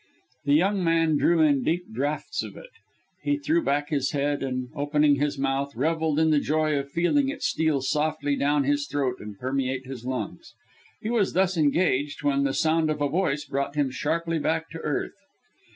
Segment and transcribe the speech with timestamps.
[0.45, 2.71] The young man drew in deep draughts of it;
[3.21, 7.29] he threw back his head, and, opening his mouth, revelled in the joy of feeling
[7.29, 10.55] it steal softly down his throat and permeate his lungs.
[11.03, 14.79] He was thus engaged when the sound of a voice brought him sharply back to
[14.79, 15.13] earth.